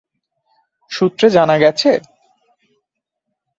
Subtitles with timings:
[0.91, 1.89] সূত্রে জানা গেছে?